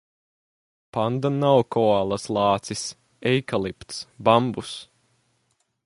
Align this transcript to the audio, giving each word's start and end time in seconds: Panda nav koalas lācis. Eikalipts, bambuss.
Panda 0.95 1.29
nav 1.41 1.59
koalas 1.75 2.25
lācis. 2.39 2.83
Eikalipts, 3.33 4.01
bambuss. 4.27 4.73